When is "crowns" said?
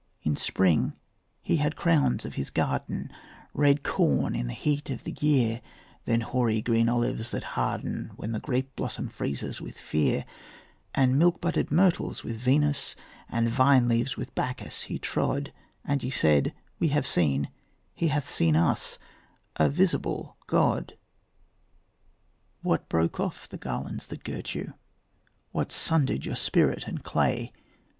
1.75-2.25